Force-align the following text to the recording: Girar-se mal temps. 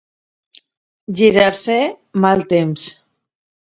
Girar-se 1.21 1.79
mal 2.27 2.45
temps. 2.59 2.93